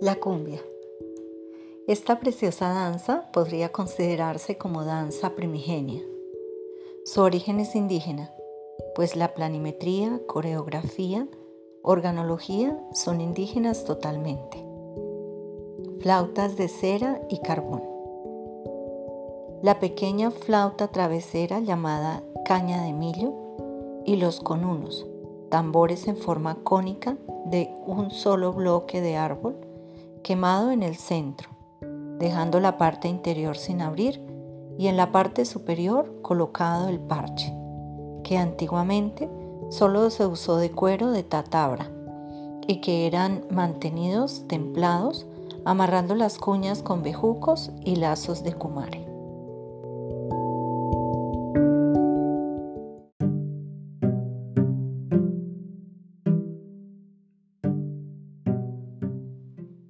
[0.00, 0.62] La cumbia.
[1.86, 6.02] Esta preciosa danza podría considerarse como danza primigenia.
[7.04, 8.32] Su origen es indígena,
[8.94, 11.28] pues la planimetría, coreografía,
[11.82, 14.64] organología son indígenas totalmente.
[16.00, 17.82] Flautas de cera y carbón.
[19.62, 23.34] La pequeña flauta travesera llamada caña de millo
[24.06, 25.06] y los conunos,
[25.50, 29.69] tambores en forma cónica de un solo bloque de árbol
[30.22, 31.50] quemado en el centro,
[32.18, 34.20] dejando la parte interior sin abrir
[34.78, 37.54] y en la parte superior colocado el parche,
[38.24, 39.28] que antiguamente
[39.70, 41.90] solo se usó de cuero de tatabra
[42.66, 45.26] y que eran mantenidos templados
[45.64, 49.09] amarrando las cuñas con bejucos y lazos de cumare.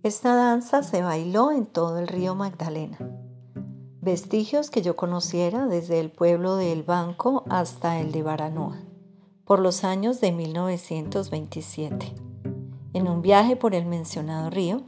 [0.03, 2.97] Esta danza se bailó en todo el río Magdalena.
[4.01, 8.79] Vestigios que yo conociera desde el pueblo de El Banco hasta el de Baranoa,
[9.45, 12.15] por los años de 1927.
[12.95, 14.81] En un viaje por el mencionado río,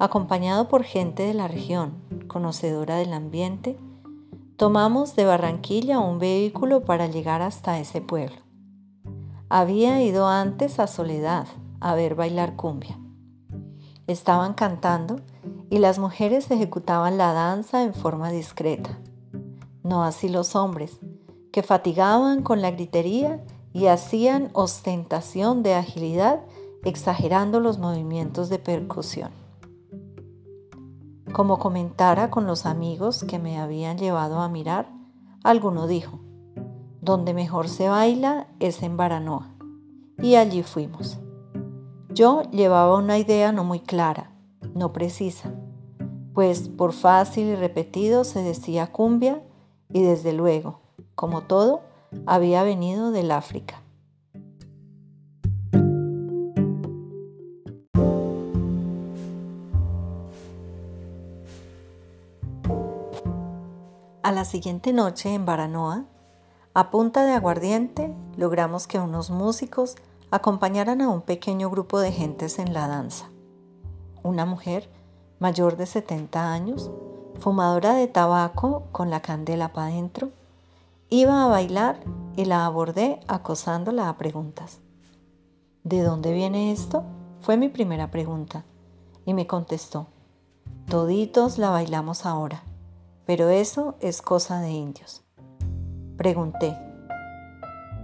[0.00, 3.78] acompañado por gente de la región, conocedora del ambiente,
[4.56, 8.38] tomamos de Barranquilla un vehículo para llegar hasta ese pueblo.
[9.48, 11.46] Había ido antes a Soledad
[11.78, 12.98] a ver bailar cumbia
[14.06, 15.20] Estaban cantando
[15.68, 18.98] y las mujeres ejecutaban la danza en forma discreta.
[19.82, 20.98] No así los hombres,
[21.52, 26.40] que fatigaban con la gritería y hacían ostentación de agilidad
[26.84, 29.30] exagerando los movimientos de percusión.
[31.32, 34.88] Como comentara con los amigos que me habían llevado a mirar,
[35.42, 36.20] alguno dijo,
[37.00, 39.48] donde mejor se baila es en Baranoa.
[40.18, 41.18] Y allí fuimos.
[42.16, 44.30] Yo llevaba una idea no muy clara,
[44.72, 45.52] no precisa,
[46.32, 49.42] pues por fácil y repetido se decía cumbia
[49.90, 50.80] y desde luego,
[51.14, 51.82] como todo,
[52.24, 53.82] había venido del África.
[64.22, 66.06] A la siguiente noche en Baranoa,
[66.72, 69.96] a punta de aguardiente, logramos que unos músicos
[70.30, 73.26] acompañaran a un pequeño grupo de gentes en la danza.
[74.22, 74.90] Una mujer
[75.38, 76.90] mayor de 70 años,
[77.38, 80.30] fumadora de tabaco con la candela para adentro,
[81.08, 82.00] iba a bailar
[82.34, 84.80] y la abordé acosándola a preguntas.
[85.84, 87.04] ¿De dónde viene esto?
[87.40, 88.64] Fue mi primera pregunta
[89.24, 90.08] y me contestó,
[90.88, 92.62] toditos la bailamos ahora,
[93.24, 95.22] pero eso es cosa de indios.
[96.16, 96.76] Pregunté,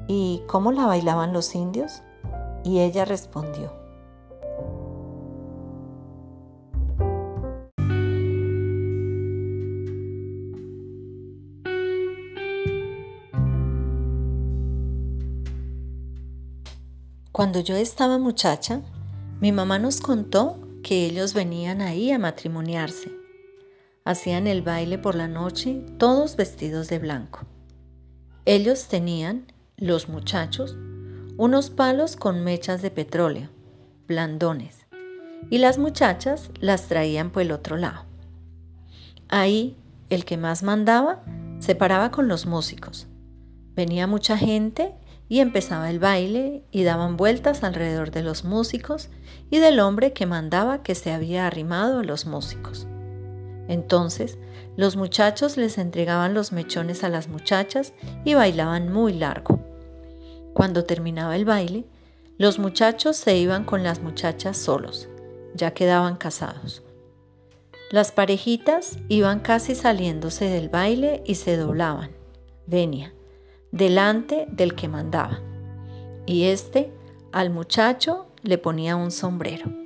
[0.07, 2.03] ¿y cómo la bailaban los indios?
[2.65, 3.83] Y ella respondió,
[17.33, 18.83] Cuando yo estaba muchacha,
[19.41, 23.11] mi mamá nos contó que ellos venían ahí a matrimoniarse.
[24.05, 27.41] Hacían el baile por la noche, todos vestidos de blanco.
[28.45, 29.47] Ellos tenían,
[29.77, 30.77] los muchachos,
[31.39, 33.49] unos palos con mechas de petróleo,
[34.07, 34.87] blandones,
[35.51, 38.05] y las muchachas las traían por el otro lado.
[39.29, 39.77] Ahí,
[40.11, 41.23] el que más mandaba
[41.59, 43.07] se paraba con los músicos.
[43.75, 44.93] Venía mucha gente
[45.29, 49.09] y empezaba el baile y daban vueltas alrededor de los músicos
[49.51, 52.87] y del hombre que mandaba que se había arrimado a los músicos.
[53.69, 54.37] Entonces,
[54.77, 57.95] los muchachos les entregaban los mechones a las muchachas
[58.25, 59.72] y bailaban muy largo.
[60.55, 61.85] Cuando terminaba el baile,
[62.39, 65.09] los muchachos se iban con las muchachas solos,
[65.55, 66.83] ya quedaban casados.
[67.91, 72.11] Las parejitas iban casi saliéndose del baile y se doblaban,
[72.67, 73.13] venia,
[73.71, 75.41] delante del que mandaba.
[76.27, 76.93] Y este
[77.33, 79.82] al muchacho le ponía un sombrero.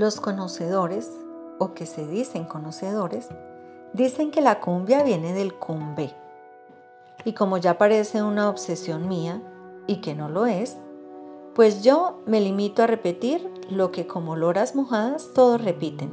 [0.00, 1.12] Los conocedores,
[1.58, 3.28] o que se dicen conocedores,
[3.92, 6.14] dicen que la cumbia viene del cumbe.
[7.26, 9.42] Y como ya parece una obsesión mía,
[9.86, 10.78] y que no lo es,
[11.54, 16.10] pues yo me limito a repetir lo que como loras mojadas todos repiten.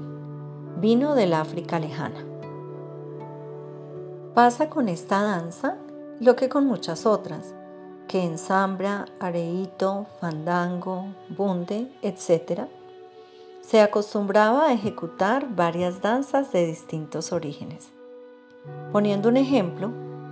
[0.82, 2.26] Vino del África lejana.
[4.34, 5.78] Pasa con esta danza
[6.20, 7.56] lo que con muchas otras,
[8.10, 12.68] que ensambra, areíto, fandango, bunde, etc.,
[13.68, 17.92] se acostumbraba a ejecutar varias danzas de distintos orígenes.
[18.94, 19.92] Poniendo un ejemplo,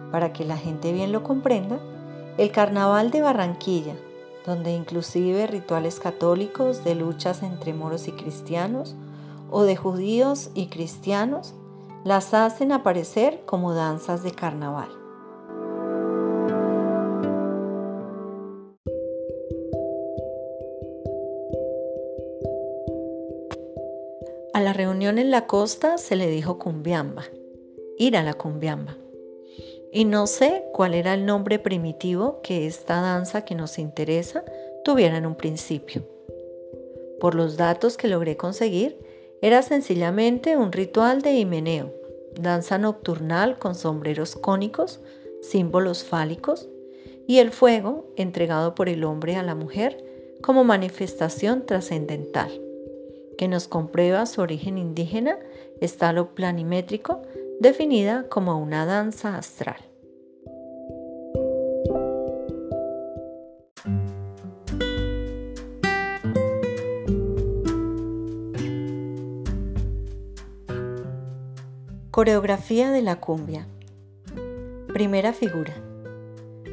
[0.09, 1.77] para que la gente bien lo comprenda,
[2.37, 3.95] el carnaval de Barranquilla,
[4.45, 8.95] donde inclusive rituales católicos de luchas entre moros y cristianos,
[9.51, 11.55] o de judíos y cristianos,
[12.05, 15.04] las hacen aparecer como danzas de carnaval.
[25.09, 27.25] En la costa se le dijo cumbiamba,
[27.97, 28.97] ir a la cumbiamba.
[29.91, 34.43] Y no sé cuál era el nombre primitivo que esta danza que nos interesa
[34.83, 36.03] tuviera en un principio.
[37.19, 38.97] Por los datos que logré conseguir,
[39.41, 41.93] era sencillamente un ritual de himeneo,
[42.39, 44.99] danza nocturnal con sombreros cónicos,
[45.41, 46.67] símbolos fálicos,
[47.27, 50.03] y el fuego entregado por el hombre a la mujer
[50.41, 52.64] como manifestación trascendental
[53.37, 55.37] que nos comprueba su origen indígena,
[55.81, 57.21] está lo planimétrico,
[57.59, 59.77] definida como una danza astral.
[72.11, 73.67] Coreografía de la cumbia.
[74.88, 75.73] Primera figura.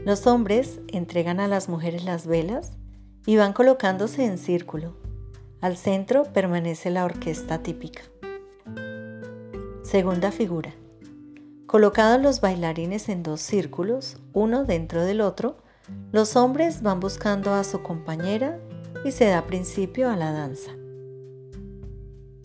[0.05, 2.73] Los hombres entregan a las mujeres las velas
[3.27, 4.95] y van colocándose en círculo,
[5.63, 8.03] al centro permanece la orquesta típica.
[9.85, 10.75] Segunda figura.
[11.67, 15.57] Colocados los bailarines en dos círculos, uno dentro del otro,
[16.11, 18.59] los hombres van buscando a su compañera
[19.05, 20.73] y se da principio a la danza.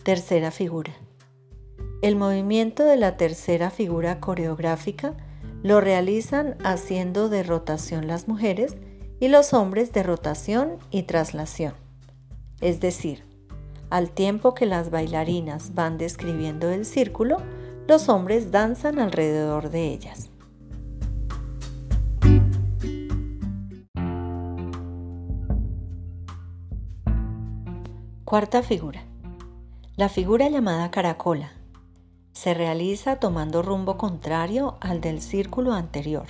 [0.04, 0.92] Tercera figura.
[2.02, 5.16] El movimiento de la tercera figura coreográfica
[5.64, 8.76] lo realizan haciendo de rotación las mujeres
[9.18, 11.87] y los hombres de rotación y traslación.
[12.60, 13.24] Es decir,
[13.90, 17.38] al tiempo que las bailarinas van describiendo el círculo,
[17.86, 20.30] los hombres danzan alrededor de ellas.
[28.24, 29.04] Cuarta figura.
[29.96, 31.52] La figura llamada caracola
[32.32, 36.26] se realiza tomando rumbo contrario al del círculo anterior,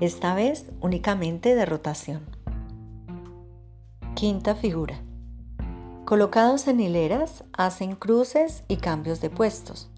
[0.00, 2.22] esta vez únicamente de rotación.
[4.14, 5.00] Quinta figura.
[6.12, 9.88] Colocados en hileras, hacen cruces y cambios de puestos.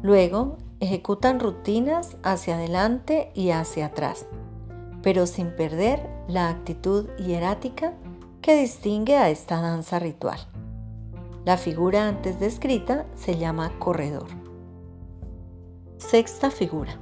[0.00, 4.26] Luego, ejecutan rutinas hacia adelante y hacia atrás,
[5.02, 7.94] pero sin perder la actitud hierática
[8.42, 10.38] que distingue a esta danza ritual.
[11.44, 14.28] La figura antes descrita se llama corredor.
[15.98, 16.96] Sexta figura.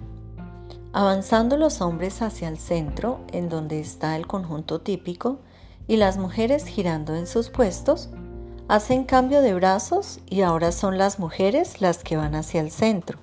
[0.95, 5.41] Avanzando los hombres hacia el centro, en donde está el conjunto típico,
[5.87, 8.09] y las mujeres girando en sus puestos,
[8.69, 13.19] hacen cambio de brazos y ahora son las mujeres las que van hacia el centro.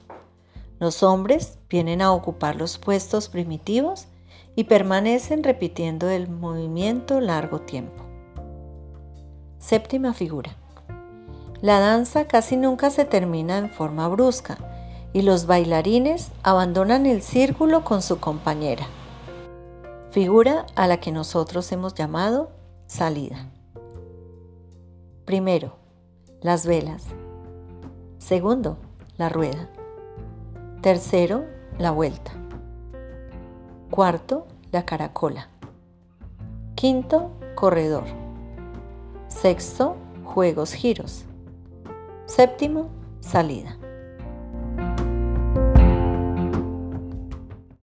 [0.80, 4.07] Los hombres vienen a ocupar los puestos primitivos
[4.56, 8.03] y permanecen repitiendo el movimiento largo tiempo.
[9.59, 10.56] Séptima figura.
[11.62, 14.57] La danza casi nunca se termina en forma brusca
[15.13, 18.86] y los bailarines abandonan el círculo con su compañera.
[20.12, 22.51] Figura a la que nosotros hemos llamado
[22.88, 23.50] salida.
[25.25, 25.75] Primero,
[26.42, 27.07] las velas.
[28.19, 28.78] Segundo,
[29.18, 29.69] la rueda.
[30.81, 31.45] Tercero,
[31.80, 32.31] la vuelta.
[33.90, 35.50] Cuarto, la caracola.
[36.76, 38.04] Quinto, corredor.
[39.28, 41.26] Sexto, juegos giros.
[42.28, 43.80] Séptimo, salida.